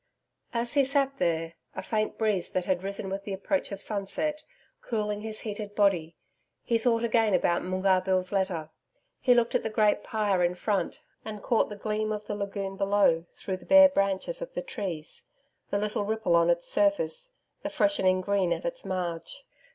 As 0.51 0.73
he 0.73 0.83
sat 0.83 1.19
there 1.19 1.53
a 1.75 1.83
faint 1.83 2.17
breeze 2.17 2.49
that 2.49 2.65
had 2.65 2.81
risen 2.81 3.07
with 3.07 3.23
the 3.23 3.33
approach 3.33 3.71
of 3.71 3.79
sunset, 3.79 4.41
cooling 4.81 5.21
his 5.21 5.41
heated 5.41 5.75
body 5.75 6.15
he 6.63 6.79
thought 6.79 7.03
again 7.03 7.35
about 7.35 7.61
Moongarr 7.63 8.01
Bill's 8.01 8.31
letter. 8.31 8.71
He 9.19 9.35
looked 9.35 9.53
at 9.53 9.61
the 9.61 9.69
great 9.69 10.03
pyre 10.03 10.43
in 10.43 10.55
front, 10.55 11.01
and 11.23 11.43
caught 11.43 11.69
the 11.69 11.75
gleam 11.75 12.11
of 12.11 12.25
the 12.25 12.33
lagoon 12.33 12.77
below 12.77 13.27
through 13.35 13.57
the 13.57 13.65
bare 13.67 13.89
branches 13.89 14.41
of 14.41 14.55
the 14.55 14.63
trees 14.63 15.25
the 15.69 15.77
little 15.77 16.03
ripple 16.03 16.35
on 16.35 16.49
its 16.49 16.67
surface, 16.67 17.33
the 17.61 17.69
freshening 17.69 18.21
green 18.21 18.51
at 18.51 18.65
its 18.65 18.83
marge. 18.83 19.45